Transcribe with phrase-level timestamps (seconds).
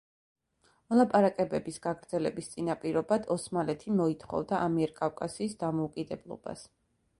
[0.93, 6.69] მოლაპარაკებების გაგრძელების წინაპირობად ოსმალეთი მოითხოვდა ამიერკავკასიის დამოუკიდებლობას.